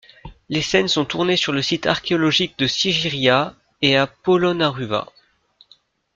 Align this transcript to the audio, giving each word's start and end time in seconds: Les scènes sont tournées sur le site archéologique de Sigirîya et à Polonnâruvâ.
Les 0.49 0.63
scènes 0.63 0.87
sont 0.87 1.05
tournées 1.05 1.37
sur 1.37 1.53
le 1.53 1.61
site 1.61 1.85
archéologique 1.85 2.57
de 2.57 2.65
Sigirîya 2.65 3.53
et 3.83 3.97
à 3.97 4.07
Polonnâruvâ. 4.07 5.07